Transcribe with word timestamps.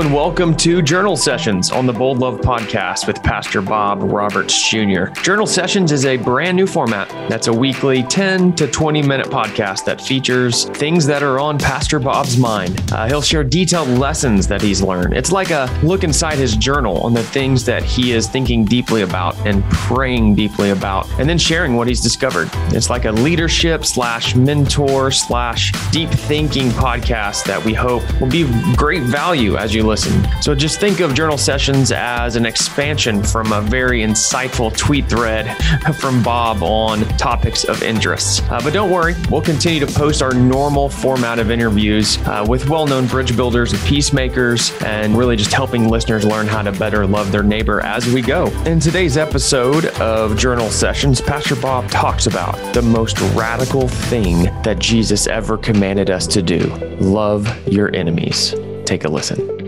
And 0.00 0.14
welcome 0.14 0.56
to 0.56 0.80
Journal 0.80 1.14
Sessions 1.14 1.70
on 1.70 1.84
the 1.84 1.92
Bold 1.92 2.20
Love 2.20 2.40
Podcast 2.40 3.06
with 3.06 3.22
Pastor 3.22 3.60
Bob 3.60 4.02
Roberts 4.02 4.70
Jr. 4.70 5.08
Journal 5.22 5.46
Sessions 5.46 5.92
is 5.92 6.06
a 6.06 6.16
brand 6.16 6.56
new 6.56 6.66
format 6.66 7.10
that's 7.28 7.48
a 7.48 7.52
weekly 7.52 8.02
10 8.04 8.54
to 8.54 8.66
20 8.66 9.02
minute 9.02 9.26
podcast 9.26 9.84
that 9.84 10.00
features 10.00 10.64
things 10.70 11.04
that 11.04 11.22
are 11.22 11.38
on 11.38 11.58
Pastor 11.58 11.98
Bob's 11.98 12.38
mind. 12.38 12.80
Uh, 12.90 13.08
he'll 13.08 13.20
share 13.20 13.44
detailed 13.44 13.88
lessons 13.88 14.46
that 14.48 14.62
he's 14.62 14.80
learned. 14.80 15.12
It's 15.12 15.32
like 15.32 15.50
a 15.50 15.68
look 15.82 16.02
inside 16.02 16.38
his 16.38 16.56
journal 16.56 16.96
on 17.02 17.12
the 17.12 17.22
things 17.22 17.66
that 17.66 17.82
he 17.82 18.12
is 18.12 18.26
thinking 18.26 18.64
deeply 18.64 19.02
about 19.02 19.36
and 19.46 19.62
praying 19.64 20.34
deeply 20.34 20.70
about, 20.70 21.10
and 21.18 21.28
then 21.28 21.36
sharing 21.36 21.76
what 21.76 21.88
he's 21.88 22.00
discovered. 22.00 22.48
It's 22.72 22.88
like 22.88 23.04
a 23.04 23.12
leadership 23.12 23.84
slash 23.84 24.34
mentor 24.34 25.10
slash 25.10 25.72
deep 25.90 26.08
thinking 26.08 26.70
podcast 26.70 27.44
that 27.44 27.62
we 27.62 27.74
hope 27.74 28.02
will 28.18 28.30
be 28.30 28.48
great 28.76 29.02
value 29.02 29.58
as 29.58 29.74
you 29.74 29.89
listen. 29.90 30.24
So 30.40 30.54
just 30.54 30.78
think 30.78 31.00
of 31.00 31.14
journal 31.14 31.36
sessions 31.36 31.90
as 31.90 32.36
an 32.36 32.46
expansion 32.46 33.24
from 33.24 33.52
a 33.52 33.60
very 33.60 34.02
insightful 34.02 34.74
tweet 34.76 35.06
thread 35.08 35.56
from 35.96 36.22
Bob 36.22 36.62
on 36.62 37.00
topics 37.18 37.64
of 37.64 37.82
interest. 37.82 38.44
Uh, 38.52 38.60
but 38.62 38.72
don't 38.72 38.88
worry, 38.88 39.16
we'll 39.32 39.42
continue 39.42 39.84
to 39.84 39.92
post 39.92 40.22
our 40.22 40.32
normal 40.32 40.88
format 40.88 41.40
of 41.40 41.50
interviews 41.50 42.18
uh, 42.18 42.46
with 42.48 42.68
well 42.68 42.86
known 42.86 43.08
bridge 43.08 43.36
builders 43.36 43.72
and 43.72 43.82
peacemakers, 43.82 44.70
and 44.84 45.18
really 45.18 45.34
just 45.34 45.52
helping 45.52 45.88
listeners 45.88 46.24
learn 46.24 46.46
how 46.46 46.62
to 46.62 46.70
better 46.70 47.04
love 47.04 47.32
their 47.32 47.42
neighbor 47.42 47.80
as 47.80 48.06
we 48.06 48.22
go. 48.22 48.46
In 48.66 48.78
today's 48.78 49.16
episode 49.16 49.86
of 50.00 50.38
Journal 50.38 50.70
Sessions, 50.70 51.20
Pastor 51.20 51.56
Bob 51.56 51.90
talks 51.90 52.28
about 52.28 52.54
the 52.74 52.82
most 52.82 53.20
radical 53.34 53.88
thing 53.88 54.44
that 54.62 54.78
Jesus 54.78 55.26
ever 55.26 55.58
commanded 55.58 56.10
us 56.10 56.28
to 56.28 56.42
do 56.42 56.60
love 57.00 57.48
your 57.66 57.92
enemies. 57.92 58.54
Take 58.84 59.04
a 59.04 59.08
listen. 59.08 59.59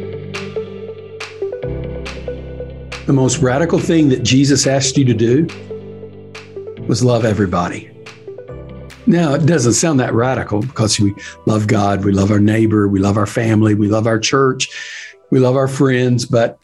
The 3.07 3.13
most 3.13 3.39
radical 3.39 3.81
thing 3.81 4.11
that 4.11 4.23
Jesus 4.23 4.65
asked 4.65 4.97
you 4.97 5.05
to 5.05 5.15
do 5.15 5.49
was 6.87 7.03
love 7.03 7.25
everybody. 7.25 7.91
Now, 9.09 9.35
it 9.35 9.45
doesn't 9.45 9.73
sound 9.73 9.99
that 9.99 10.15
radical 10.15 10.61
because 10.61 11.01
we 11.01 11.13
love 11.45 11.67
God, 11.67 12.05
we 12.05 12.13
love 12.13 12.31
our 12.31 12.39
neighbor, 12.39 12.87
we 12.87 13.01
love 13.01 13.17
our 13.17 13.27
family, 13.27 13.75
we 13.75 13.89
love 13.89 14.07
our 14.07 14.21
church, 14.21 14.69
we 15.31 15.41
love 15.41 15.57
our 15.57 15.67
friends, 15.67 16.25
but 16.25 16.61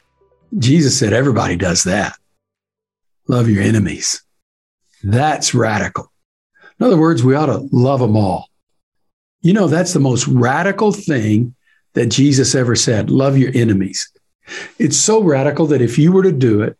Jesus 0.56 0.96
said 0.96 1.12
everybody 1.12 1.56
does 1.56 1.82
that. 1.82 2.16
Love 3.26 3.48
your 3.48 3.64
enemies. 3.64 4.22
That's 5.02 5.54
radical. 5.54 6.12
In 6.78 6.86
other 6.86 6.98
words, 6.98 7.24
we 7.24 7.34
ought 7.34 7.46
to 7.46 7.68
love 7.72 7.98
them 7.98 8.16
all. 8.16 8.48
You 9.40 9.54
know, 9.54 9.66
that's 9.66 9.92
the 9.92 10.00
most 10.00 10.28
radical 10.28 10.92
thing 10.92 11.56
that 11.94 12.06
Jesus 12.06 12.54
ever 12.54 12.76
said 12.76 13.10
love 13.10 13.36
your 13.36 13.50
enemies. 13.54 14.08
It's 14.78 14.96
so 14.96 15.22
radical 15.22 15.66
that 15.66 15.82
if 15.82 15.98
you 15.98 16.12
were 16.12 16.22
to 16.22 16.32
do 16.32 16.62
it, 16.62 16.76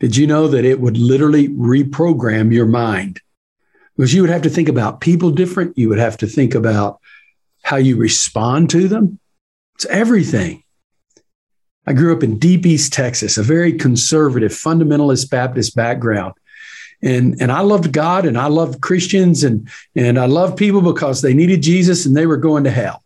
did 0.00 0.16
you 0.16 0.26
know 0.26 0.48
that 0.48 0.64
it 0.64 0.80
would 0.80 0.96
literally 0.96 1.48
reprogram 1.48 2.52
your 2.52 2.66
mind? 2.66 3.20
Because 3.96 4.12
you 4.12 4.22
would 4.22 4.30
have 4.30 4.42
to 4.42 4.50
think 4.50 4.68
about 4.68 5.00
people 5.00 5.30
different. 5.30 5.78
You 5.78 5.88
would 5.90 5.98
have 5.98 6.16
to 6.18 6.26
think 6.26 6.54
about 6.54 7.00
how 7.62 7.76
you 7.76 7.96
respond 7.96 8.70
to 8.70 8.88
them. 8.88 9.18
It's 9.76 9.86
everything. 9.86 10.64
I 11.86 11.92
grew 11.92 12.14
up 12.14 12.22
in 12.22 12.38
deep 12.38 12.64
East 12.64 12.92
Texas, 12.92 13.38
a 13.38 13.42
very 13.42 13.72
conservative, 13.72 14.52
fundamentalist 14.52 15.30
Baptist 15.30 15.74
background. 15.74 16.34
And, 17.02 17.40
and 17.40 17.50
I 17.50 17.60
loved 17.60 17.92
God 17.92 18.26
and 18.26 18.38
I 18.38 18.46
loved 18.46 18.80
Christians 18.80 19.42
and, 19.42 19.68
and 19.96 20.18
I 20.18 20.26
loved 20.26 20.56
people 20.56 20.80
because 20.80 21.20
they 21.20 21.34
needed 21.34 21.62
Jesus 21.62 22.06
and 22.06 22.16
they 22.16 22.26
were 22.26 22.36
going 22.36 22.64
to 22.64 22.70
hell. 22.70 23.02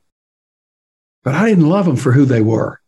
But 1.25 1.34
I 1.34 1.48
didn't 1.48 1.69
love 1.69 1.86
them 1.86 1.97
for 1.97 2.12
who 2.12 2.27
they 2.27 2.42
were. 2.42 2.81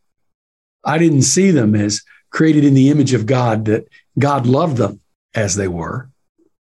I 0.84 0.98
didn't 0.98 1.22
see 1.22 1.50
them 1.50 1.74
as 1.74 2.02
created 2.30 2.64
in 2.64 2.74
the 2.74 2.90
image 2.90 3.14
of 3.14 3.26
God, 3.26 3.64
that 3.66 3.88
God 4.18 4.46
loved 4.46 4.76
them 4.76 5.00
as 5.34 5.54
they 5.54 5.68
were. 5.68 6.10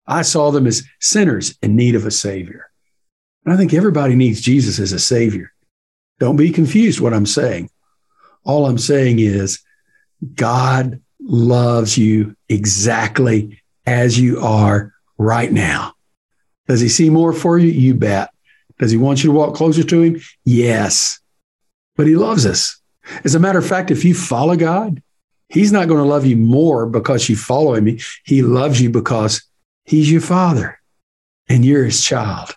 I 0.08 0.22
saw 0.22 0.52
them 0.52 0.68
as 0.68 0.84
sinners 1.00 1.58
in 1.62 1.76
need 1.76 1.96
of 1.96 2.06
a 2.06 2.12
Savior. 2.12 2.70
And 3.44 3.54
I 3.54 3.58
think 3.58 3.74
everybody 3.74 4.16
needs 4.16 4.42
Jesus 4.42 4.80
as 4.80 4.92
a 4.92 5.00
Savior. 5.00 5.52
Don't 6.20 6.36
be 6.36 6.52
confused 6.52 7.00
what 7.00 7.14
I'm 7.14 7.26
saying. 7.26 7.70
All 8.44 8.66
I'm 8.66 8.78
saying 8.78 9.20
is 9.20 9.60
God 10.36 11.02
loves 11.20 11.98
you 11.98 12.36
exactly 12.48 13.62
as 13.86 14.20
you 14.20 14.40
are 14.40 14.94
right 15.18 15.52
now. 15.52 15.94
Does 16.68 16.82
he 16.82 16.90
see 16.90 17.10
more 17.10 17.34
for 17.34 17.58
you? 17.58 17.70
You 17.70 17.94
bet. 17.96 18.30
Does 18.80 18.92
he 18.92 18.98
want 18.98 19.24
you 19.24 19.32
to 19.32 19.38
walk 19.38 19.56
closer 19.56 19.84
to 19.84 20.02
him? 20.02 20.22
Yes. 20.44 21.20
But 21.96 22.08
he 22.08 22.16
loves 22.16 22.46
us. 22.46 22.80
As 23.24 23.36
a 23.36 23.40
matter 23.40 23.60
of 23.60 23.68
fact, 23.68 23.92
if 23.92 24.06
you 24.06 24.14
follow 24.14 24.56
God, 24.56 25.02
He's 25.50 25.72
not 25.72 25.88
going 25.88 26.02
to 26.02 26.10
love 26.10 26.26
you 26.26 26.36
more 26.36 26.86
because 26.88 27.30
you 27.30 27.36
follow 27.36 27.76
Him. 27.76 27.98
He 28.24 28.42
loves 28.42 28.82
you 28.82 28.90
because 28.90 29.44
He's 29.84 30.12
your 30.12 30.22
Father 30.22 30.80
and 31.48 31.64
you're 31.64 31.86
His 31.86 32.04
child. 32.04 32.56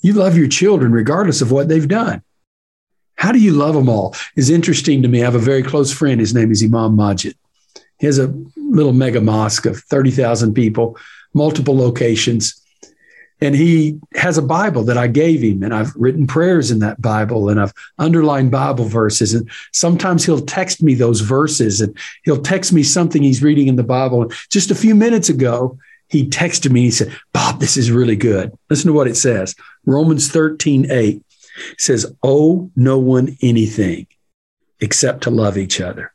You 0.00 0.12
love 0.12 0.36
your 0.36 0.48
children 0.48 0.92
regardless 0.92 1.40
of 1.40 1.52
what 1.52 1.68
they've 1.68 1.88
done. 1.88 2.22
How 3.16 3.32
do 3.32 3.38
you 3.38 3.52
love 3.52 3.74
them 3.74 3.88
all? 3.88 4.14
Is 4.36 4.50
interesting 4.50 5.02
to 5.02 5.08
me. 5.08 5.22
I 5.22 5.24
have 5.24 5.34
a 5.34 5.40
very 5.40 5.62
close 5.62 5.92
friend. 5.92 6.20
His 6.20 6.34
name 6.34 6.52
is 6.52 6.62
Imam 6.62 6.96
Magid. 6.96 7.34
He 7.98 8.06
has 8.06 8.18
a 8.18 8.32
little 8.56 8.92
mega 8.92 9.20
mosque 9.20 9.66
of 9.66 9.78
30,000 9.78 10.54
people, 10.54 10.96
multiple 11.34 11.76
locations 11.76 12.60
and 13.40 13.54
he 13.54 13.98
has 14.14 14.36
a 14.36 14.42
Bible 14.42 14.82
that 14.84 14.98
I 14.98 15.06
gave 15.06 15.42
him, 15.42 15.62
and 15.62 15.74
I've 15.74 15.94
written 15.94 16.26
prayers 16.26 16.70
in 16.70 16.80
that 16.80 17.00
Bible, 17.00 17.48
and 17.48 17.60
I've 17.60 17.72
underlined 17.98 18.50
Bible 18.50 18.84
verses. 18.84 19.34
And 19.34 19.48
sometimes 19.72 20.24
he'll 20.24 20.40
text 20.40 20.82
me 20.82 20.94
those 20.94 21.20
verses, 21.20 21.80
and 21.80 21.96
he'll 22.24 22.42
text 22.42 22.72
me 22.72 22.82
something 22.82 23.22
he's 23.22 23.42
reading 23.42 23.68
in 23.68 23.76
the 23.76 23.84
Bible. 23.84 24.22
And 24.22 24.32
just 24.50 24.70
a 24.70 24.74
few 24.74 24.94
minutes 24.94 25.28
ago, 25.28 25.78
he 26.08 26.26
texted 26.26 26.72
me. 26.72 26.82
He 26.82 26.90
said, 26.90 27.16
Bob, 27.32 27.60
this 27.60 27.76
is 27.76 27.90
really 27.90 28.16
good. 28.16 28.56
Listen 28.70 28.88
to 28.88 28.92
what 28.92 29.08
it 29.08 29.16
says 29.16 29.54
Romans 29.86 30.30
13, 30.30 30.90
8 30.90 31.22
says, 31.78 32.12
Owe 32.22 32.70
no 32.76 32.98
one 32.98 33.36
anything 33.42 34.06
except 34.80 35.22
to 35.24 35.30
love 35.30 35.58
each 35.58 35.80
other. 35.80 36.12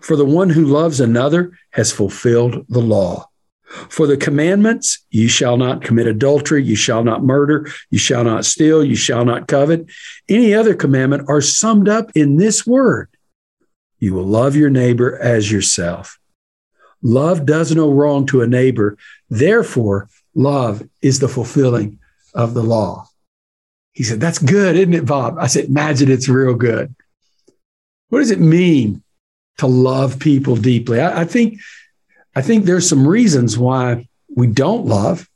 For 0.00 0.16
the 0.16 0.24
one 0.24 0.50
who 0.50 0.64
loves 0.64 1.00
another 1.00 1.58
has 1.70 1.92
fulfilled 1.92 2.66
the 2.68 2.80
law. 2.80 3.28
For 3.88 4.06
the 4.06 4.16
commandments, 4.16 5.04
you 5.10 5.28
shall 5.28 5.56
not 5.56 5.82
commit 5.82 6.06
adultery, 6.06 6.62
you 6.62 6.76
shall 6.76 7.04
not 7.04 7.22
murder, 7.22 7.68
you 7.90 7.98
shall 7.98 8.22
not 8.22 8.44
steal, 8.44 8.84
you 8.84 8.96
shall 8.96 9.24
not 9.24 9.48
covet. 9.48 9.86
Any 10.28 10.54
other 10.54 10.74
commandment 10.74 11.28
are 11.28 11.40
summed 11.40 11.88
up 11.88 12.10
in 12.14 12.36
this 12.36 12.66
word 12.66 13.08
you 14.02 14.12
will 14.14 14.26
love 14.26 14.56
your 14.56 14.68
neighbor 14.68 15.16
as 15.16 15.52
yourself. 15.52 16.18
Love 17.02 17.46
does 17.46 17.72
no 17.72 17.88
wrong 17.88 18.26
to 18.26 18.42
a 18.42 18.48
neighbor. 18.48 18.98
Therefore, 19.30 20.08
love 20.34 20.82
is 21.00 21.20
the 21.20 21.28
fulfilling 21.28 22.00
of 22.34 22.52
the 22.52 22.64
law. 22.64 23.06
He 23.92 24.02
said, 24.02 24.20
That's 24.20 24.40
good, 24.40 24.74
isn't 24.74 24.92
it, 24.92 25.06
Bob? 25.06 25.38
I 25.38 25.46
said, 25.46 25.66
Imagine 25.66 26.10
it's 26.10 26.28
real 26.28 26.54
good. 26.54 26.92
What 28.08 28.18
does 28.18 28.32
it 28.32 28.40
mean 28.40 29.04
to 29.58 29.68
love 29.68 30.18
people 30.18 30.56
deeply? 30.56 31.00
I, 31.00 31.20
I 31.20 31.24
think 31.24 31.60
I 32.34 32.42
think 32.42 32.64
there's 32.64 32.88
some 32.88 33.06
reasons 33.06 33.58
why 33.58 34.08
we 34.34 34.46
don't 34.46 34.86
love. 34.86 35.28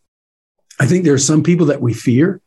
I 0.81 0.87
think 0.87 1.05
there 1.05 1.15
are 1.15 1.19
some 1.19 1.43
people 1.43 1.67
that 1.67 1.81
we 1.81 1.95
fear. 1.95 2.41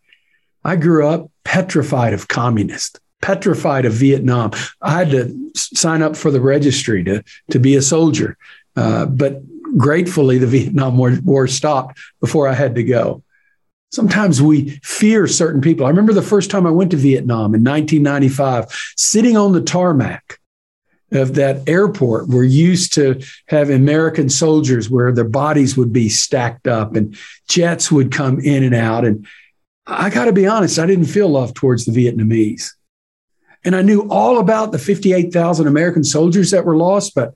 I 0.64 0.76
grew 0.76 1.08
up 1.08 1.30
petrified 1.44 2.14
of 2.14 2.28
communists, 2.28 3.00
petrified 3.22 3.86
of 3.86 3.94
Vietnam. 3.94 4.52
I 4.82 4.92
had 4.92 5.12
to 5.12 5.52
sign 5.56 6.02
up 6.02 6.16
for 6.16 6.32
the 6.32 6.42
registry 6.42 7.04
to, 7.06 7.24
to 7.52 7.60
be 7.60 7.76
a 7.76 7.82
soldier. 7.82 8.38
Uh, 8.76 9.06
but 9.06 9.42
gratefully, 9.78 10.38
the 10.38 10.48
Vietnam 10.58 10.98
War, 10.98 11.18
War 11.24 11.48
stopped 11.48 12.00
before 12.20 12.48
I 12.48 12.54
had 12.54 12.76
to 12.76 12.84
go. 12.84 13.24
Sometimes 13.92 14.40
we 14.40 14.80
fear 14.84 15.26
certain 15.26 15.62
people. 15.62 15.86
I 15.86 15.90
remember 15.90 16.14
the 16.14 16.22
first 16.22 16.52
time 16.52 16.68
I 16.68 16.72
went 16.72 16.92
to 16.92 16.98
Vietnam 16.98 17.56
in 17.56 17.64
1995, 17.64 18.66
sitting 18.96 19.36
on 19.36 19.54
the 19.54 19.62
tarmac 19.62 20.39
of 21.12 21.36
that 21.36 21.68
airport 21.68 22.28
were 22.28 22.44
used 22.44 22.94
to 22.94 23.22
have 23.48 23.70
American 23.70 24.30
soldiers 24.30 24.90
where 24.90 25.12
their 25.12 25.24
bodies 25.24 25.76
would 25.76 25.92
be 25.92 26.10
stacked 26.10 26.68
up 26.68 26.96
and 26.96 27.18
jets 27.48 27.92
would 27.92 28.12
come 28.12 28.40
in 28.40 28.64
and 28.64 28.76
out. 28.76 29.06
And 29.06 29.28
I 29.88 30.10
got 30.10 30.26
to 30.26 30.34
be 30.34 30.48
honest, 30.48 30.78
I 30.78 30.86
didn't 30.86 31.06
feel 31.06 31.30
love 31.30 31.54
towards 31.54 31.86
the 31.86 31.92
Vietnamese. 31.92 32.72
And 33.66 33.76
I 33.76 33.82
knew 33.82 34.08
all 34.10 34.40
about 34.40 34.72
the 34.72 34.80
58,000 34.80 35.68
American 35.68 36.04
soldiers 36.04 36.52
that 36.52 36.66
were 36.66 36.78
lost, 36.78 37.14
but 37.16 37.34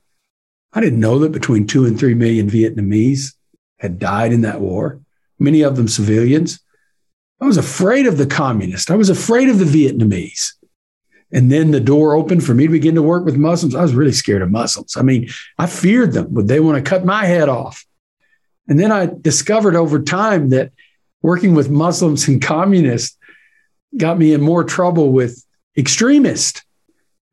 I 0.72 0.80
didn't 0.80 1.00
know 1.00 1.18
that 1.20 1.32
between 1.32 1.66
two 1.66 1.84
and 1.84 1.98
three 1.98 2.14
million 2.14 2.48
Vietnamese 2.48 3.34
had 3.78 3.98
died 3.98 4.32
in 4.32 4.40
that 4.42 4.60
war, 4.60 5.00
many 5.38 5.62
of 5.62 5.76
them 5.76 5.88
civilians. 5.88 6.60
I 7.40 7.44
was 7.44 7.56
afraid 7.56 8.06
of 8.06 8.16
the 8.16 8.26
communists. 8.26 8.90
I 8.90 8.94
was 8.94 9.10
afraid 9.10 9.48
of 9.48 9.58
the 9.58 9.64
Vietnamese. 9.64 10.52
And 11.34 11.52
then 11.52 11.70
the 11.70 11.80
door 11.80 12.14
opened 12.14 12.44
for 12.44 12.54
me 12.54 12.66
to 12.66 12.72
begin 12.72 12.94
to 12.94 13.02
work 13.02 13.26
with 13.26 13.36
Muslims. 13.36 13.74
I 13.74 13.82
was 13.82 13.94
really 13.94 14.12
scared 14.12 14.40
of 14.40 14.50
Muslims. 14.50 14.96
I 14.96 15.02
mean, 15.02 15.28
I 15.58 15.66
feared 15.66 16.12
them. 16.12 16.32
Would 16.32 16.48
they 16.48 16.60
want 16.60 16.82
to 16.82 16.88
cut 16.88 17.04
my 17.04 17.26
head 17.26 17.50
off? 17.50 17.84
And 18.68 18.80
then 18.80 18.90
I 18.90 19.10
discovered 19.20 19.76
over 19.76 20.00
time 20.00 20.48
that 20.50 20.72
working 21.20 21.54
with 21.54 21.68
Muslims 21.68 22.26
and 22.28 22.40
communists 22.40 23.18
got 23.96 24.16
me 24.16 24.32
in 24.32 24.40
more 24.40 24.64
trouble 24.64 25.12
with 25.12 25.44
extremists 25.76 26.62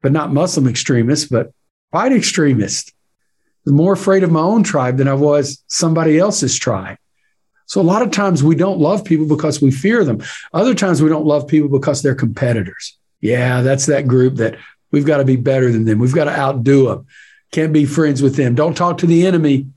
but 0.01 0.11
not 0.11 0.33
Muslim 0.33 0.67
extremists, 0.67 1.29
but 1.29 1.53
white 1.91 2.11
extremists. 2.11 2.91
More 3.65 3.93
afraid 3.93 4.23
of 4.23 4.31
my 4.31 4.41
own 4.41 4.63
tribe 4.63 4.97
than 4.97 5.07
I 5.07 5.13
was 5.13 5.63
somebody 5.67 6.17
else's 6.17 6.57
tribe. 6.57 6.97
So 7.67 7.79
a 7.79 7.83
lot 7.83 8.01
of 8.01 8.11
times 8.11 8.43
we 8.43 8.55
don't 8.55 8.79
love 8.79 9.05
people 9.05 9.27
because 9.27 9.61
we 9.61 9.71
fear 9.71 10.03
them. 10.03 10.21
Other 10.51 10.73
times 10.73 11.01
we 11.01 11.09
don't 11.09 11.25
love 11.25 11.47
people 11.47 11.69
because 11.69 12.01
they're 12.01 12.15
competitors. 12.15 12.97
Yeah, 13.21 13.61
that's 13.61 13.85
that 13.85 14.07
group 14.07 14.35
that 14.35 14.57
we've 14.91 15.05
got 15.05 15.17
to 15.17 15.25
be 15.25 15.35
better 15.35 15.71
than 15.71 15.85
them. 15.85 15.99
We've 15.99 16.13
got 16.13 16.25
to 16.25 16.37
outdo 16.37 16.87
them. 16.87 17.05
Can't 17.51 17.73
be 17.73 17.85
friends 17.85 18.21
with 18.21 18.35
them. 18.35 18.55
Don't 18.55 18.75
talk 18.75 18.97
to 18.99 19.05
the 19.05 19.25
enemy. 19.25 19.67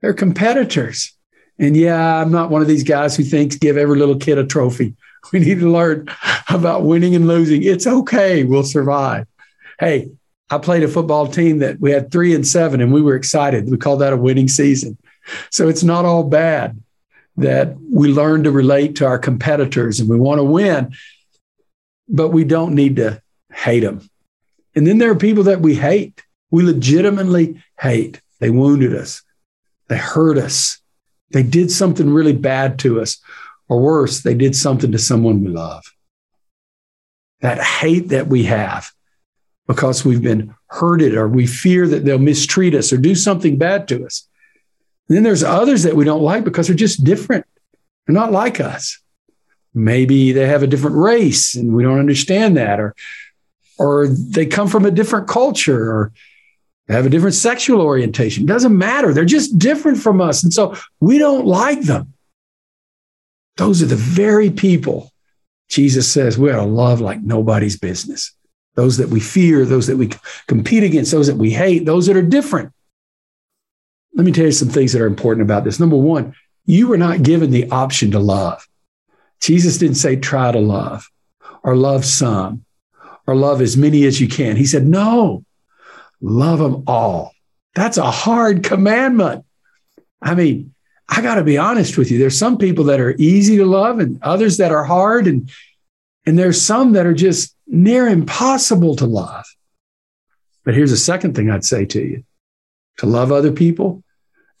They're 0.00 0.14
competitors. 0.14 1.12
And 1.58 1.76
yeah, 1.76 2.20
I'm 2.20 2.30
not 2.32 2.50
one 2.50 2.62
of 2.62 2.68
these 2.68 2.84
guys 2.84 3.16
who 3.16 3.24
thinks 3.24 3.56
give 3.56 3.76
every 3.76 3.98
little 3.98 4.16
kid 4.16 4.38
a 4.38 4.46
trophy. 4.46 4.94
We 5.34 5.40
need 5.40 5.60
to 5.60 5.70
learn 5.70 6.08
about 6.48 6.84
winning 6.84 7.14
and 7.14 7.28
losing. 7.28 7.62
It's 7.62 7.86
okay. 7.86 8.42
We'll 8.42 8.62
survive. 8.62 9.26
Hey, 9.78 10.08
I 10.48 10.56
played 10.56 10.82
a 10.82 10.88
football 10.88 11.26
team 11.26 11.58
that 11.58 11.78
we 11.78 11.90
had 11.90 12.10
three 12.10 12.34
and 12.34 12.46
seven, 12.46 12.80
and 12.80 12.90
we 12.90 13.02
were 13.02 13.14
excited. 13.14 13.70
We 13.70 13.76
called 13.76 14.00
that 14.00 14.14
a 14.14 14.16
winning 14.16 14.48
season. 14.48 14.96
So 15.50 15.68
it's 15.68 15.82
not 15.82 16.06
all 16.06 16.24
bad 16.24 16.82
that 17.36 17.76
we 17.92 18.08
learn 18.08 18.44
to 18.44 18.50
relate 18.50 18.96
to 18.96 19.06
our 19.06 19.18
competitors 19.18 20.00
and 20.00 20.08
we 20.08 20.18
want 20.18 20.38
to 20.38 20.44
win, 20.44 20.94
but 22.10 22.28
we 22.28 22.44
don't 22.44 22.74
need 22.74 22.96
to 22.96 23.22
hate 23.52 23.80
them. 23.80 24.08
And 24.74 24.86
then 24.86 24.98
there 24.98 25.10
are 25.10 25.16
people 25.16 25.44
that 25.44 25.60
we 25.60 25.74
hate. 25.74 26.22
We 26.50 26.62
legitimately 26.62 27.62
hate. 27.78 28.20
They 28.40 28.50
wounded 28.50 28.94
us, 28.94 29.22
they 29.88 29.98
hurt 29.98 30.38
us, 30.38 30.80
they 31.30 31.42
did 31.42 31.70
something 31.70 32.10
really 32.10 32.32
bad 32.32 32.78
to 32.80 33.00
us, 33.00 33.18
or 33.68 33.80
worse, 33.80 34.22
they 34.22 34.34
did 34.34 34.56
something 34.56 34.90
to 34.92 34.98
someone 34.98 35.44
we 35.44 35.50
love. 35.50 35.84
That 37.40 37.60
hate 37.60 38.08
that 38.08 38.26
we 38.26 38.44
have 38.44 38.90
because 39.66 40.04
we've 40.04 40.22
been 40.22 40.54
hurted 40.66 41.14
or 41.14 41.28
we 41.28 41.46
fear 41.46 41.86
that 41.86 42.04
they'll 42.04 42.18
mistreat 42.18 42.74
us 42.74 42.92
or 42.92 42.96
do 42.96 43.14
something 43.14 43.56
bad 43.56 43.86
to 43.88 44.04
us. 44.04 44.26
And 45.08 45.16
then 45.16 45.22
there's 45.22 45.44
others 45.44 45.84
that 45.84 45.96
we 45.96 46.04
don't 46.04 46.22
like 46.22 46.44
because 46.44 46.66
they're 46.66 46.76
just 46.76 47.04
different. 47.04 47.46
They're 48.06 48.14
not 48.14 48.32
like 48.32 48.60
us. 48.60 49.00
Maybe 49.74 50.32
they 50.32 50.46
have 50.46 50.62
a 50.62 50.66
different 50.66 50.96
race 50.96 51.54
and 51.54 51.74
we 51.74 51.82
don't 51.82 51.98
understand 51.98 52.56
that, 52.56 52.80
or, 52.80 52.94
or 53.78 54.08
they 54.08 54.46
come 54.46 54.68
from 54.68 54.84
a 54.84 54.90
different 54.90 55.28
culture, 55.28 55.90
or 55.90 56.12
have 56.88 57.06
a 57.06 57.10
different 57.10 57.36
sexual 57.36 57.80
orientation. 57.80 58.46
Doesn't 58.46 58.76
matter. 58.76 59.14
They're 59.14 59.24
just 59.24 59.58
different 59.58 59.98
from 59.98 60.20
us. 60.20 60.42
And 60.42 60.52
so 60.52 60.76
we 60.98 61.18
don't 61.18 61.46
like 61.46 61.82
them. 61.82 62.12
Those 63.56 63.82
are 63.82 63.86
the 63.86 63.96
very 63.96 64.50
people 64.50 65.10
Jesus 65.70 66.10
says 66.10 66.36
we 66.36 66.50
ought 66.50 66.56
to 66.56 66.64
love 66.64 67.00
like 67.00 67.22
nobody's 67.22 67.78
business. 67.78 68.34
Those 68.74 68.98
that 68.98 69.08
we 69.08 69.20
fear, 69.20 69.64
those 69.64 69.86
that 69.86 69.96
we 69.96 70.10
compete 70.48 70.82
against, 70.82 71.12
those 71.12 71.28
that 71.28 71.36
we 71.36 71.50
hate, 71.50 71.86
those 71.86 72.06
that 72.06 72.16
are 72.16 72.22
different. 72.22 72.72
Let 74.14 74.26
me 74.26 74.32
tell 74.32 74.46
you 74.46 74.52
some 74.52 74.68
things 74.68 74.92
that 74.92 75.00
are 75.00 75.06
important 75.06 75.44
about 75.44 75.64
this. 75.64 75.78
Number 75.78 75.96
one, 75.96 76.34
you 76.66 76.88
were 76.88 76.98
not 76.98 77.22
given 77.22 77.52
the 77.52 77.70
option 77.70 78.10
to 78.10 78.18
love. 78.18 78.66
Jesus 79.40 79.78
didn't 79.78 79.96
say 79.96 80.16
try 80.16 80.52
to 80.52 80.60
love 80.60 81.10
or 81.62 81.76
love 81.76 82.04
some 82.04 82.64
or 83.26 83.34
love 83.34 83.60
as 83.60 83.76
many 83.76 84.04
as 84.04 84.20
you 84.20 84.28
can. 84.28 84.56
He 84.56 84.66
said, 84.66 84.86
no, 84.86 85.44
love 86.20 86.58
them 86.58 86.84
all. 86.86 87.32
That's 87.74 87.98
a 87.98 88.10
hard 88.10 88.64
commandment. 88.64 89.44
I 90.20 90.34
mean, 90.34 90.74
I 91.08 91.22
got 91.22 91.36
to 91.36 91.44
be 91.44 91.58
honest 91.58 91.96
with 91.98 92.10
you. 92.10 92.18
There's 92.18 92.38
some 92.38 92.58
people 92.58 92.84
that 92.84 93.00
are 93.00 93.14
easy 93.18 93.56
to 93.56 93.66
love 93.66 93.98
and 93.98 94.22
others 94.22 94.58
that 94.58 94.72
are 94.72 94.84
hard. 94.84 95.26
And, 95.26 95.50
and 96.26 96.38
there's 96.38 96.60
some 96.60 96.92
that 96.92 97.06
are 97.06 97.14
just 97.14 97.56
near 97.66 98.08
impossible 98.08 98.96
to 98.96 99.06
love. 99.06 99.44
But 100.64 100.74
here's 100.74 100.92
a 100.92 100.96
second 100.96 101.34
thing 101.34 101.50
I'd 101.50 101.64
say 101.64 101.86
to 101.86 102.00
you 102.00 102.24
to 102.98 103.06
love 103.06 103.32
other 103.32 103.52
people 103.52 104.04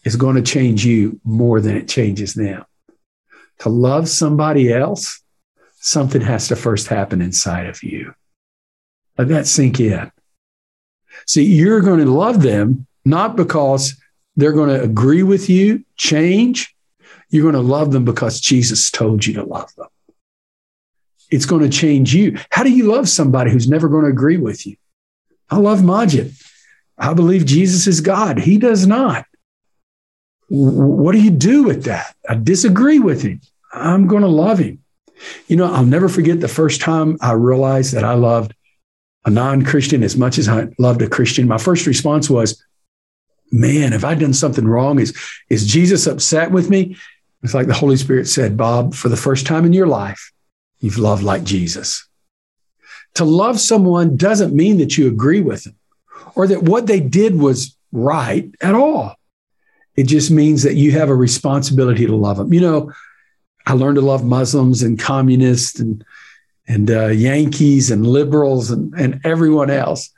is 0.04 0.16
going 0.16 0.36
to 0.36 0.42
change 0.42 0.84
you 0.84 1.20
more 1.24 1.60
than 1.60 1.76
it 1.76 1.88
changes 1.88 2.34
them. 2.34 2.64
To 3.60 3.68
love 3.68 4.08
somebody 4.08 4.72
else, 4.72 5.22
something 5.80 6.22
has 6.22 6.48
to 6.48 6.56
first 6.56 6.88
happen 6.88 7.20
inside 7.22 7.66
of 7.66 7.82
you. 7.82 8.14
Let 9.18 9.28
that 9.28 9.46
sink 9.46 9.80
in. 9.80 10.10
See, 11.26 11.44
you're 11.44 11.80
going 11.80 12.00
to 12.00 12.10
love 12.10 12.42
them 12.42 12.86
not 13.04 13.36
because 13.36 14.00
they're 14.36 14.52
going 14.52 14.70
to 14.70 14.82
agree 14.82 15.22
with 15.22 15.50
you, 15.50 15.84
change. 15.96 16.74
You're 17.28 17.50
going 17.50 17.54
to 17.54 17.60
love 17.60 17.92
them 17.92 18.04
because 18.04 18.40
Jesus 18.40 18.90
told 18.90 19.26
you 19.26 19.34
to 19.34 19.44
love 19.44 19.74
them. 19.76 19.88
It's 21.30 21.46
going 21.46 21.62
to 21.62 21.68
change 21.68 22.14
you. 22.14 22.38
How 22.50 22.62
do 22.62 22.70
you 22.70 22.90
love 22.90 23.08
somebody 23.08 23.50
who's 23.50 23.68
never 23.68 23.88
going 23.88 24.04
to 24.04 24.10
agree 24.10 24.36
with 24.36 24.66
you? 24.66 24.76
I 25.48 25.56
love 25.56 25.80
Magid. 25.80 26.42
I 26.98 27.14
believe 27.14 27.46
Jesus 27.46 27.86
is 27.86 28.00
God. 28.00 28.38
He 28.38 28.58
does 28.58 28.86
not. 28.86 29.26
What 30.48 31.12
do 31.12 31.20
you 31.20 31.30
do 31.30 31.62
with 31.62 31.84
that? 31.84 32.14
I 32.28 32.34
disagree 32.34 32.98
with 32.98 33.22
him. 33.22 33.40
I'm 33.72 34.06
going 34.06 34.22
to 34.22 34.28
love 34.28 34.58
him. 34.58 34.82
You 35.48 35.56
know, 35.56 35.72
I'll 35.72 35.84
never 35.84 36.08
forget 36.08 36.40
the 36.40 36.48
first 36.48 36.80
time 36.80 37.18
I 37.20 37.32
realized 37.32 37.94
that 37.94 38.04
I 38.04 38.14
loved 38.14 38.54
a 39.24 39.30
non 39.30 39.64
Christian 39.64 40.02
as 40.02 40.16
much 40.16 40.38
as 40.38 40.48
I 40.48 40.68
loved 40.78 41.02
a 41.02 41.08
Christian. 41.08 41.46
My 41.46 41.58
first 41.58 41.86
response 41.86 42.30
was, 42.30 42.62
man, 43.52 43.92
have 43.92 44.04
I 44.04 44.14
done 44.14 44.32
something 44.32 44.66
wrong? 44.66 44.98
Is, 44.98 45.18
is 45.48 45.66
Jesus 45.66 46.06
upset 46.06 46.50
with 46.50 46.70
me? 46.70 46.96
It's 47.42 47.54
like 47.54 47.66
the 47.66 47.74
Holy 47.74 47.96
Spirit 47.96 48.28
said, 48.28 48.56
Bob, 48.56 48.94
for 48.94 49.08
the 49.08 49.16
first 49.16 49.46
time 49.46 49.64
in 49.64 49.72
your 49.72 49.86
life, 49.86 50.32
you've 50.80 50.98
loved 50.98 51.22
like 51.22 51.44
Jesus. 51.44 52.06
To 53.14 53.24
love 53.24 53.58
someone 53.58 54.16
doesn't 54.16 54.54
mean 54.54 54.78
that 54.78 54.96
you 54.96 55.08
agree 55.08 55.40
with 55.40 55.64
them 55.64 55.76
or 56.34 56.46
that 56.46 56.62
what 56.62 56.86
they 56.86 57.00
did 57.00 57.38
was 57.38 57.76
right 57.92 58.50
at 58.60 58.74
all. 58.74 59.16
It 59.96 60.04
just 60.04 60.30
means 60.30 60.62
that 60.62 60.76
you 60.76 60.92
have 60.92 61.08
a 61.08 61.14
responsibility 61.14 62.06
to 62.06 62.14
love 62.14 62.36
them. 62.36 62.52
You 62.52 62.60
know, 62.60 62.92
I 63.70 63.74
learned 63.74 63.96
to 63.96 64.02
love 64.02 64.24
Muslims 64.24 64.82
and 64.82 64.98
communists 64.98 65.78
and 65.78 66.04
and 66.66 66.90
uh, 66.90 67.06
Yankees 67.06 67.90
and 67.90 68.04
liberals 68.04 68.70
and, 68.70 68.92
and 68.94 69.20
everyone 69.24 69.70
else. 69.70 70.10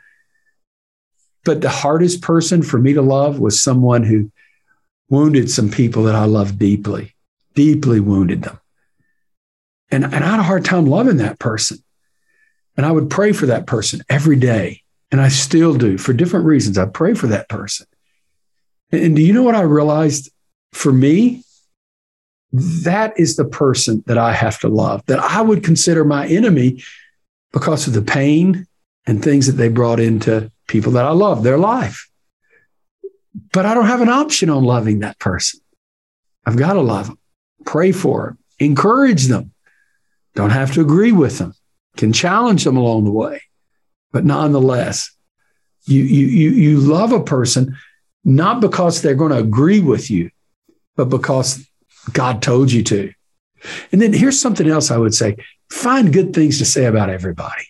But 1.44 1.60
the 1.60 1.68
hardest 1.68 2.22
person 2.22 2.62
for 2.62 2.78
me 2.78 2.94
to 2.94 3.02
love 3.02 3.38
was 3.38 3.62
someone 3.62 4.04
who 4.04 4.30
wounded 5.10 5.50
some 5.50 5.70
people 5.70 6.04
that 6.04 6.14
I 6.14 6.24
loved 6.24 6.58
deeply, 6.58 7.14
deeply 7.54 8.00
wounded 8.00 8.42
them. 8.42 8.58
And, 9.90 10.04
and 10.04 10.24
I 10.24 10.30
had 10.30 10.40
a 10.40 10.44
hard 10.44 10.64
time 10.64 10.86
loving 10.86 11.18
that 11.18 11.38
person. 11.38 11.78
And 12.76 12.86
I 12.86 12.92
would 12.92 13.10
pray 13.10 13.32
for 13.32 13.46
that 13.46 13.66
person 13.66 14.02
every 14.08 14.36
day. 14.36 14.82
And 15.10 15.20
I 15.20 15.28
still 15.28 15.74
do 15.74 15.98
for 15.98 16.14
different 16.14 16.46
reasons. 16.46 16.78
I 16.78 16.86
pray 16.86 17.12
for 17.12 17.26
that 17.26 17.50
person. 17.50 17.86
And, 18.90 19.02
and 19.02 19.16
do 19.16 19.22
you 19.22 19.34
know 19.34 19.42
what 19.42 19.54
I 19.54 19.62
realized 19.62 20.30
for 20.72 20.92
me? 20.92 21.44
That 22.52 23.18
is 23.18 23.36
the 23.36 23.44
person 23.44 24.02
that 24.06 24.18
I 24.18 24.32
have 24.32 24.58
to 24.60 24.68
love, 24.68 25.04
that 25.06 25.18
I 25.18 25.40
would 25.40 25.64
consider 25.64 26.04
my 26.04 26.26
enemy 26.26 26.82
because 27.52 27.86
of 27.86 27.94
the 27.94 28.02
pain 28.02 28.66
and 29.06 29.22
things 29.22 29.46
that 29.46 29.52
they 29.52 29.68
brought 29.68 30.00
into 30.00 30.50
people 30.68 30.92
that 30.92 31.04
I 31.04 31.10
love, 31.10 31.42
their 31.42 31.58
life. 31.58 32.08
But 33.52 33.66
I 33.66 33.74
don't 33.74 33.86
have 33.86 34.02
an 34.02 34.08
option 34.08 34.50
on 34.50 34.64
loving 34.64 35.00
that 35.00 35.18
person. 35.18 35.60
I've 36.44 36.56
got 36.56 36.74
to 36.74 36.80
love 36.80 37.06
them, 37.06 37.18
pray 37.64 37.92
for 37.92 38.26
them, 38.26 38.38
encourage 38.58 39.26
them. 39.26 39.52
Don't 40.34 40.50
have 40.50 40.72
to 40.74 40.80
agree 40.80 41.12
with 41.12 41.38
them 41.38 41.54
can 41.96 42.12
challenge 42.12 42.64
them 42.64 42.76
along 42.76 43.04
the 43.04 43.10
way. 43.10 43.42
But 44.12 44.24
nonetheless, 44.24 45.10
you, 45.84 46.02
you, 46.02 46.26
you, 46.26 46.50
you 46.50 46.80
love 46.80 47.12
a 47.12 47.22
person 47.22 47.76
not 48.24 48.60
because 48.60 49.02
they're 49.02 49.14
going 49.14 49.32
to 49.32 49.38
agree 49.38 49.80
with 49.80 50.10
you, 50.10 50.30
but 50.96 51.06
because 51.06 51.66
God 52.12 52.42
told 52.42 52.72
you 52.72 52.82
to. 52.84 53.12
And 53.92 54.00
then 54.00 54.12
here's 54.12 54.40
something 54.40 54.68
else 54.68 54.90
I 54.90 54.96
would 54.96 55.14
say 55.14 55.36
find 55.70 56.12
good 56.12 56.34
things 56.34 56.58
to 56.58 56.64
say 56.64 56.86
about 56.86 57.10
everybody. 57.10 57.64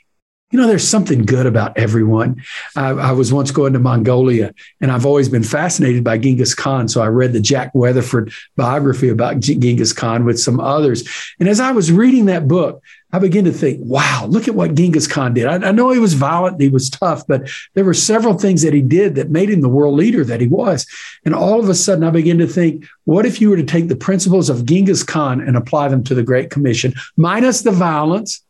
You 0.52 0.60
know, 0.60 0.66
there's 0.66 0.86
something 0.86 1.24
good 1.24 1.46
about 1.46 1.78
everyone. 1.78 2.42
I, 2.76 2.90
I, 2.90 3.12
was 3.12 3.32
once 3.32 3.50
going 3.50 3.72
to 3.72 3.78
Mongolia, 3.78 4.52
and 4.82 4.92
I've 4.92 5.06
always 5.06 5.30
been 5.30 5.42
fascinated 5.42 6.04
by 6.04 6.18
Genghis 6.18 6.54
Khan. 6.54 6.88
So 6.88 7.00
I 7.00 7.06
read 7.06 7.32
the 7.32 7.40
Jack 7.40 7.74
Weatherford 7.74 8.32
biography 8.54 9.08
about 9.08 9.40
Genghis 9.40 9.94
Khan 9.94 10.26
with 10.26 10.38
some 10.38 10.60
others. 10.60 11.08
And 11.40 11.48
as 11.48 11.58
I 11.58 11.72
was 11.72 11.90
reading 11.90 12.26
that 12.26 12.48
book, 12.48 12.82
I 13.14 13.18
began 13.18 13.44
to 13.44 13.52
think, 13.52 13.80
wow, 13.82 14.26
look 14.28 14.46
at 14.46 14.54
what 14.54 14.74
Genghis 14.74 15.06
Khan 15.06 15.32
did. 15.32 15.46
I, 15.46 15.68
I 15.68 15.72
know 15.72 15.90
he 15.90 15.98
was 15.98 16.12
violent, 16.12 16.60
he 16.60 16.68
was 16.68 16.90
tough, 16.90 17.26
but 17.26 17.48
there 17.72 17.84
were 17.84 17.94
several 17.94 18.38
things 18.38 18.60
that 18.60 18.74
he 18.74 18.82
did 18.82 19.14
that 19.14 19.30
made 19.30 19.48
him 19.48 19.62
the 19.62 19.70
world 19.70 19.94
leader 19.94 20.22
that 20.22 20.42
he 20.42 20.48
was. 20.48 20.86
And 21.24 21.34
all 21.34 21.60
of 21.60 21.68
a 21.70 21.74
sudden, 21.74 22.04
I 22.04 22.10
began 22.10 22.38
to 22.38 22.46
think, 22.46 22.86
what 23.04 23.24
if 23.24 23.40
you 23.40 23.48
were 23.48 23.56
to 23.56 23.64
take 23.64 23.88
the 23.88 23.96
principles 23.96 24.50
of 24.50 24.66
Genghis 24.66 25.02
Khan 25.02 25.40
and 25.40 25.56
apply 25.56 25.88
them 25.88 26.04
to 26.04 26.14
the 26.14 26.22
Great 26.22 26.50
Commission, 26.50 26.92
minus 27.16 27.62
the 27.62 27.70
violence? 27.70 28.42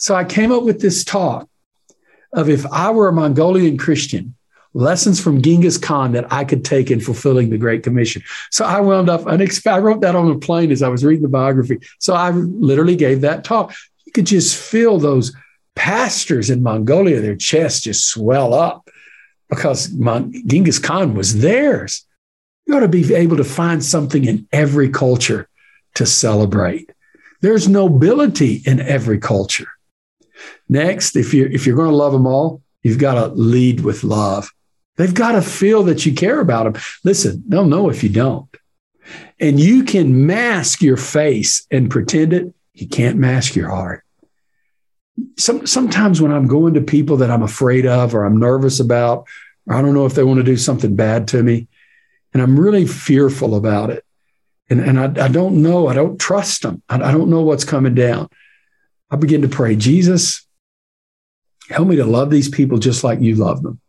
So 0.00 0.14
I 0.14 0.24
came 0.24 0.50
up 0.50 0.62
with 0.62 0.80
this 0.80 1.04
talk 1.04 1.46
of 2.32 2.48
if 2.48 2.64
I 2.66 2.90
were 2.90 3.08
a 3.08 3.12
Mongolian 3.12 3.76
Christian, 3.76 4.34
lessons 4.72 5.20
from 5.20 5.42
Genghis 5.42 5.76
Khan 5.76 6.12
that 6.12 6.32
I 6.32 6.44
could 6.44 6.64
take 6.64 6.90
in 6.90 7.00
fulfilling 7.00 7.50
the 7.50 7.58
Great 7.58 7.82
Commission. 7.82 8.22
So 8.50 8.64
I 8.64 8.80
wound 8.80 9.10
up, 9.10 9.26
I 9.26 9.78
wrote 9.78 10.00
that 10.00 10.16
on 10.16 10.30
a 10.30 10.38
plane 10.38 10.72
as 10.72 10.82
I 10.82 10.88
was 10.88 11.04
reading 11.04 11.22
the 11.22 11.28
biography. 11.28 11.80
So 11.98 12.14
I 12.14 12.30
literally 12.30 12.96
gave 12.96 13.20
that 13.20 13.44
talk. 13.44 13.74
You 14.06 14.12
could 14.12 14.26
just 14.26 14.56
feel 14.56 14.98
those 14.98 15.34
pastors 15.76 16.48
in 16.48 16.62
Mongolia, 16.62 17.20
their 17.20 17.36
chests 17.36 17.82
just 17.82 18.08
swell 18.08 18.54
up 18.54 18.88
because 19.50 19.92
Mon- 19.92 20.32
Genghis 20.46 20.78
Khan 20.78 21.14
was 21.14 21.40
theirs. 21.40 22.06
You 22.66 22.76
ought 22.76 22.80
to 22.80 22.88
be 22.88 23.12
able 23.12 23.36
to 23.36 23.44
find 23.44 23.84
something 23.84 24.24
in 24.24 24.48
every 24.50 24.88
culture 24.88 25.48
to 25.96 26.06
celebrate. 26.06 26.90
There's 27.42 27.68
nobility 27.68 28.62
in 28.64 28.80
every 28.80 29.18
culture. 29.18 29.68
Next, 30.70 31.16
if 31.16 31.34
you're 31.34 31.50
if 31.50 31.66
you're 31.66 31.76
going 31.76 31.90
to 31.90 31.96
love 31.96 32.12
them 32.12 32.28
all, 32.28 32.62
you've 32.84 32.98
got 32.98 33.14
to 33.14 33.26
lead 33.34 33.80
with 33.80 34.04
love. 34.04 34.48
They've 34.96 35.12
got 35.12 35.32
to 35.32 35.42
feel 35.42 35.82
that 35.84 36.06
you 36.06 36.14
care 36.14 36.40
about 36.40 36.72
them. 36.72 36.82
Listen, 37.02 37.42
they'll 37.48 37.66
know 37.66 37.90
if 37.90 38.04
you 38.04 38.08
don't. 38.08 38.48
And 39.40 39.58
you 39.58 39.82
can 39.82 40.26
mask 40.26 40.80
your 40.80 40.96
face 40.96 41.66
and 41.72 41.90
pretend 41.90 42.32
it. 42.32 42.54
You 42.74 42.86
can't 42.86 43.18
mask 43.18 43.56
your 43.56 43.68
heart. 43.68 44.04
Some, 45.36 45.66
sometimes 45.66 46.20
when 46.20 46.30
I'm 46.30 46.46
going 46.46 46.74
to 46.74 46.80
people 46.80 47.16
that 47.16 47.30
I'm 47.30 47.42
afraid 47.42 47.84
of 47.84 48.14
or 48.14 48.24
I'm 48.24 48.38
nervous 48.38 48.78
about, 48.78 49.26
or 49.66 49.74
I 49.74 49.82
don't 49.82 49.94
know 49.94 50.06
if 50.06 50.14
they 50.14 50.22
want 50.22 50.38
to 50.38 50.44
do 50.44 50.56
something 50.56 50.94
bad 50.94 51.26
to 51.28 51.42
me, 51.42 51.66
and 52.32 52.42
I'm 52.42 52.60
really 52.60 52.86
fearful 52.86 53.56
about 53.56 53.90
it. 53.90 54.04
And, 54.68 54.80
and 54.80 55.00
I, 55.00 55.24
I 55.24 55.28
don't 55.28 55.62
know, 55.62 55.88
I 55.88 55.94
don't 55.94 56.20
trust 56.20 56.62
them. 56.62 56.82
I, 56.88 56.96
I 56.96 57.10
don't 57.10 57.30
know 57.30 57.42
what's 57.42 57.64
coming 57.64 57.94
down. 57.94 58.28
I 59.10 59.16
begin 59.16 59.42
to 59.42 59.48
pray, 59.48 59.74
Jesus, 59.74 60.46
help 61.70 61.88
me 61.88 61.96
to 61.96 62.04
love 62.04 62.30
these 62.30 62.48
people 62.48 62.78
just 62.78 63.04
like 63.04 63.20
you 63.20 63.36
love 63.36 63.62
them. 63.62 63.80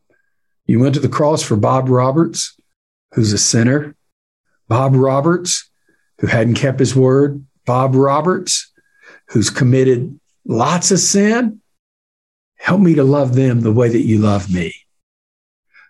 You 0.65 0.79
went 0.79 0.93
to 0.95 1.01
the 1.01 1.09
cross 1.09 1.43
for 1.43 1.57
Bob 1.57 1.89
Roberts, 1.89 2.55
who's 3.13 3.33
a 3.33 3.37
sinner. 3.37 3.95
Bob 4.67 4.95
Roberts, 4.95 5.69
who 6.19 6.27
hadn't 6.27 6.53
kept 6.53 6.79
his 6.79 6.95
word. 6.95 7.43
Bob 7.65 7.95
Roberts, 7.95 8.71
who's 9.29 9.49
committed 9.49 10.19
lots 10.45 10.91
of 10.91 10.99
sin. 10.99 11.59
Help 12.57 12.79
me 12.79 12.95
to 12.95 13.03
love 13.03 13.35
them 13.35 13.61
the 13.61 13.71
way 13.71 13.89
that 13.89 14.05
you 14.05 14.19
love 14.19 14.53
me. 14.53 14.73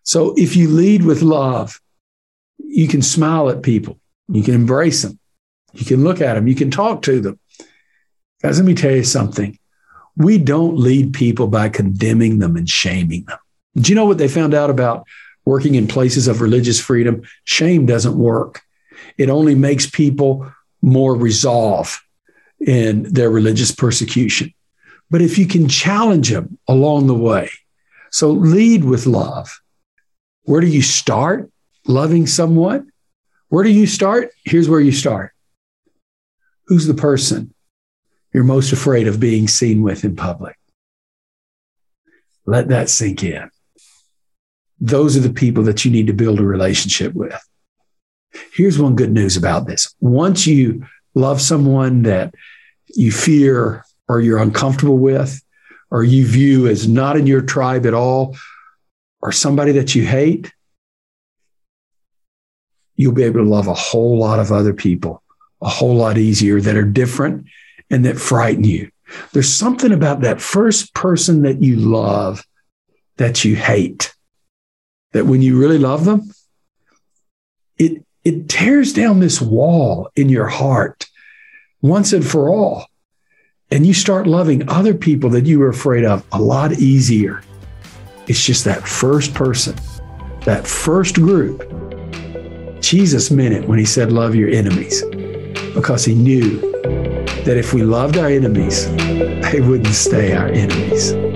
So 0.03 0.33
if 0.37 0.55
you 0.55 0.69
lead 0.69 1.03
with 1.03 1.21
love, 1.21 1.79
you 2.57 2.87
can 2.87 3.01
smile 3.01 3.49
at 3.49 3.61
people, 3.61 3.99
you 4.29 4.41
can 4.41 4.55
embrace 4.55 5.01
them, 5.01 5.19
you 5.73 5.85
can 5.85 6.03
look 6.03 6.21
at 6.21 6.35
them, 6.35 6.47
you 6.47 6.55
can 6.55 6.71
talk 6.71 7.01
to 7.03 7.19
them. 7.19 7.39
Guys, 8.41 8.57
let 8.57 8.65
me 8.65 8.73
tell 8.73 8.91
you 8.91 9.03
something. 9.03 9.59
We 10.21 10.37
don't 10.37 10.77
lead 10.77 11.13
people 11.13 11.47
by 11.47 11.69
condemning 11.69 12.39
them 12.39 12.55
and 12.55 12.69
shaming 12.69 13.23
them. 13.25 13.39
Do 13.75 13.89
you 13.89 13.95
know 13.95 14.05
what 14.05 14.17
they 14.17 14.27
found 14.27 14.53
out 14.53 14.69
about 14.69 15.07
working 15.45 15.75
in 15.75 15.87
places 15.87 16.27
of 16.27 16.41
religious 16.41 16.79
freedom? 16.79 17.23
Shame 17.45 17.85
doesn't 17.85 18.17
work. 18.17 18.61
It 19.17 19.29
only 19.29 19.55
makes 19.55 19.89
people 19.89 20.51
more 20.81 21.15
resolve 21.15 22.01
in 22.59 23.03
their 23.03 23.29
religious 23.29 23.71
persecution. 23.71 24.53
But 25.09 25.21
if 25.21 25.37
you 25.37 25.47
can 25.47 25.67
challenge 25.67 26.29
them 26.29 26.57
along 26.67 27.07
the 27.07 27.15
way, 27.15 27.49
so 28.11 28.29
lead 28.29 28.83
with 28.83 29.05
love. 29.07 29.61
Where 30.43 30.61
do 30.61 30.67
you 30.67 30.81
start 30.81 31.49
loving 31.87 32.27
someone? 32.27 32.91
Where 33.49 33.63
do 33.63 33.71
you 33.71 33.87
start? 33.87 34.31
Here's 34.45 34.69
where 34.69 34.79
you 34.79 34.91
start. 34.91 35.33
Who's 36.67 36.87
the 36.87 36.93
person 36.93 37.53
you're 38.33 38.43
most 38.43 38.71
afraid 38.71 39.07
of 39.07 39.19
being 39.19 39.47
seen 39.47 39.81
with 39.81 40.03
in 40.03 40.15
public? 40.15 40.57
Let 42.45 42.69
that 42.69 42.89
sink 42.89 43.23
in. 43.23 43.49
Those 44.79 45.15
are 45.15 45.21
the 45.21 45.33
people 45.33 45.63
that 45.63 45.85
you 45.85 45.91
need 45.91 46.07
to 46.07 46.13
build 46.13 46.39
a 46.39 46.45
relationship 46.45 47.13
with. 47.13 47.39
Here's 48.53 48.79
one 48.79 48.95
good 48.95 49.11
news 49.11 49.37
about 49.37 49.67
this. 49.67 49.93
Once 49.99 50.47
you 50.47 50.85
love 51.13 51.41
someone 51.41 52.03
that 52.03 52.33
you 52.95 53.11
fear 53.11 53.85
or 54.07 54.21
you're 54.21 54.39
uncomfortable 54.39 54.97
with, 54.97 55.41
or 55.91 56.03
you 56.03 56.25
view 56.25 56.67
as 56.67 56.87
not 56.87 57.17
in 57.17 57.27
your 57.27 57.41
tribe 57.41 57.85
at 57.85 57.93
all, 57.93 58.35
or 59.21 59.31
somebody 59.31 59.73
that 59.73 59.93
you 59.93 60.05
hate, 60.05 60.51
you'll 62.95 63.11
be 63.11 63.23
able 63.23 63.43
to 63.43 63.49
love 63.49 63.67
a 63.67 63.73
whole 63.73 64.17
lot 64.17 64.39
of 64.39 64.51
other 64.51 64.73
people 64.73 65.21
a 65.61 65.69
whole 65.69 65.95
lot 65.95 66.17
easier 66.17 66.59
that 66.59 66.75
are 66.75 66.83
different 66.83 67.45
and 67.91 68.05
that 68.05 68.17
frighten 68.17 68.63
you. 68.63 68.89
There's 69.33 69.53
something 69.53 69.91
about 69.91 70.21
that 70.21 70.41
first 70.41 70.93
person 70.93 71.43
that 71.43 71.61
you 71.61 71.75
love 71.75 72.43
that 73.17 73.43
you 73.45 73.55
hate, 73.55 74.15
that 75.11 75.25
when 75.25 75.41
you 75.41 75.59
really 75.59 75.77
love 75.77 76.05
them, 76.05 76.31
it, 77.77 78.03
it 78.23 78.49
tears 78.49 78.93
down 78.93 79.19
this 79.19 79.41
wall 79.41 80.09
in 80.15 80.29
your 80.29 80.47
heart 80.47 81.05
once 81.81 82.13
and 82.13 82.25
for 82.25 82.49
all. 82.49 82.87
And 83.69 83.85
you 83.85 83.93
start 83.93 84.27
loving 84.27 84.67
other 84.69 84.93
people 84.93 85.29
that 85.31 85.45
you 85.45 85.59
were 85.59 85.69
afraid 85.69 86.03
of 86.03 86.25
a 86.31 86.41
lot 86.41 86.73
easier. 86.73 87.41
It's 88.27 88.45
just 88.45 88.65
that 88.65 88.87
first 88.87 89.33
person, 89.33 89.75
that 90.45 90.65
first 90.65 91.15
group. 91.15 91.61
Jesus 92.81 93.31
meant 93.31 93.53
it 93.53 93.67
when 93.67 93.79
he 93.79 93.85
said, 93.85 94.11
Love 94.11 94.35
your 94.35 94.49
enemies, 94.49 95.03
because 95.73 96.03
he 96.03 96.15
knew 96.15 96.70
that 97.45 97.57
if 97.57 97.73
we 97.73 97.81
loved 97.81 98.17
our 98.17 98.27
enemies, 98.27 98.93
they 98.95 99.61
wouldn't 99.61 99.95
stay 99.95 100.35
our 100.35 100.47
enemies. 100.47 101.30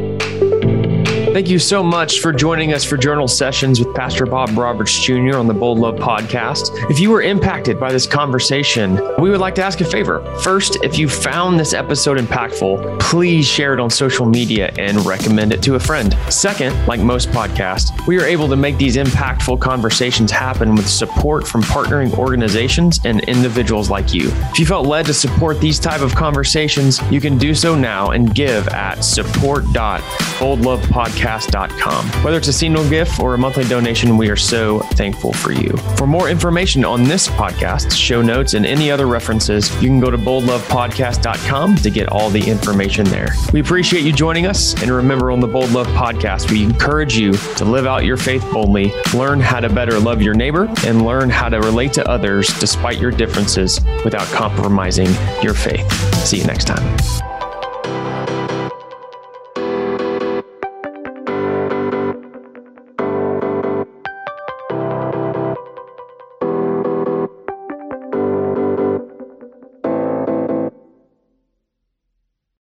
Thank 1.35 1.49
you 1.49 1.59
so 1.59 1.83
much 1.83 2.21
for 2.21 2.31
joining 2.31 2.73
us 2.73 2.85
for 2.85 2.95
Journal 2.95 3.27
Sessions 3.27 3.77
with 3.77 3.93
Pastor 3.93 4.25
Bob 4.25 4.57
Roberts 4.57 5.03
Jr. 5.03 5.35
on 5.35 5.47
the 5.47 5.53
Bold 5.53 5.79
Love 5.79 5.95
podcast. 5.95 6.69
If 6.89 7.01
you 7.01 7.09
were 7.09 7.23
impacted 7.23 7.77
by 7.77 7.91
this 7.91 8.07
conversation, 8.07 8.95
we 9.19 9.29
would 9.29 9.41
like 9.41 9.53
to 9.55 9.61
ask 9.61 9.81
a 9.81 9.83
favor. 9.83 10.23
First, 10.39 10.77
if 10.81 10.97
you 10.97 11.09
found 11.09 11.59
this 11.59 11.73
episode 11.73 12.19
impactful, 12.19 13.01
please 13.01 13.45
share 13.45 13.73
it 13.73 13.81
on 13.81 13.89
social 13.89 14.25
media 14.25 14.73
and 14.79 15.05
recommend 15.05 15.51
it 15.51 15.61
to 15.63 15.75
a 15.75 15.79
friend. 15.79 16.17
Second, 16.29 16.73
like 16.87 17.01
most 17.01 17.27
podcasts, 17.31 17.91
we 18.07 18.17
are 18.17 18.25
able 18.25 18.47
to 18.47 18.55
make 18.55 18.77
these 18.77 18.95
impactful 18.95 19.59
conversations 19.59 20.31
happen 20.31 20.73
with 20.73 20.87
support 20.87 21.45
from 21.45 21.63
partnering 21.63 22.17
organizations 22.17 23.01
and 23.03 23.19
individuals 23.25 23.89
like 23.89 24.13
you. 24.13 24.29
If 24.51 24.59
you 24.59 24.65
felt 24.65 24.87
led 24.87 25.05
to 25.07 25.13
support 25.13 25.59
these 25.59 25.79
type 25.79 25.99
of 25.99 26.15
conversations, 26.15 27.01
you 27.11 27.19
can 27.19 27.37
do 27.37 27.53
so 27.53 27.75
now 27.75 28.11
and 28.11 28.33
give 28.33 28.69
at 28.69 29.03
support.boldlovepodcast 29.03 31.24
podcast.com. 31.25 32.05
Whether 32.23 32.37
it's 32.37 32.47
a 32.47 32.53
single 32.53 32.87
gift 32.87 33.19
or 33.19 33.33
a 33.33 33.37
monthly 33.37 33.63
donation, 33.65 34.17
we 34.17 34.29
are 34.29 34.35
so 34.35 34.79
thankful 34.79 35.33
for 35.33 35.51
you. 35.51 35.75
For 35.97 36.05
more 36.05 36.29
information 36.29 36.85
on 36.85 37.03
this 37.03 37.27
podcast, 37.27 37.91
show 37.95 38.21
notes, 38.21 38.53
and 38.53 38.65
any 38.65 38.91
other 38.91 39.07
references, 39.07 39.71
you 39.81 39.89
can 39.89 39.99
go 39.99 40.11
to 40.11 40.17
boldlovepodcast.com 40.17 41.77
to 41.77 41.89
get 41.89 42.09
all 42.09 42.29
the 42.29 42.47
information 42.49 43.05
there. 43.07 43.29
We 43.53 43.59
appreciate 43.59 44.03
you 44.03 44.13
joining 44.13 44.45
us. 44.45 44.79
And 44.81 44.91
remember, 44.91 45.31
on 45.31 45.39
the 45.39 45.47
Bold 45.47 45.71
Love 45.71 45.87
podcast, 45.87 46.51
we 46.51 46.63
encourage 46.63 47.17
you 47.17 47.33
to 47.33 47.65
live 47.65 47.85
out 47.85 48.05
your 48.05 48.17
faith 48.17 48.45
boldly, 48.51 48.93
learn 49.13 49.39
how 49.39 49.59
to 49.59 49.69
better 49.69 49.99
love 49.99 50.21
your 50.21 50.35
neighbor, 50.35 50.71
and 50.85 51.05
learn 51.05 51.29
how 51.29 51.49
to 51.49 51.59
relate 51.59 51.93
to 51.93 52.07
others 52.07 52.47
despite 52.59 52.99
your 52.99 53.11
differences 53.11 53.79
without 54.03 54.27
compromising 54.27 55.09
your 55.41 55.53
faith. 55.53 55.91
See 56.25 56.37
you 56.37 56.45
next 56.45 56.65
time. 56.65 57.34